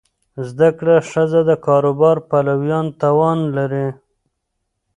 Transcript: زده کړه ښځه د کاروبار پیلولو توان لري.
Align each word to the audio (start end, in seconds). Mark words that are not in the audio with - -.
زده 0.47 0.69
کړه 0.77 0.95
ښځه 1.11 1.39
د 1.49 1.51
کاروبار 1.65 2.17
پیلولو 2.29 2.81
توان 3.01 3.39
لري. 3.55 3.87